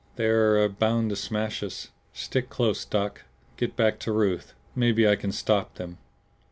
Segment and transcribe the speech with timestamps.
[0.15, 1.89] They're bound to smash us.
[2.11, 3.21] Stick close, Doc.
[3.55, 4.53] Get back to Ruth.
[4.75, 5.99] Maybe I can stop them!"